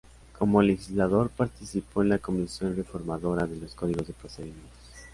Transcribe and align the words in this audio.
Como 0.39 0.63
legislador 0.63 1.29
participó 1.29 2.01
en 2.01 2.09
la 2.09 2.17
comisión 2.17 2.75
reformadora 2.75 3.45
de 3.45 3.57
los 3.57 3.75
códigos 3.75 4.07
de 4.07 4.13
procedimientos. 4.13 4.71